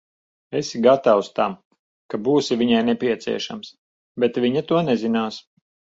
[0.59, 1.51] Esi gatavs tam,
[2.13, 3.73] ka būsi viņai nepieciešams,
[4.25, 5.39] bet viņa to nezinās.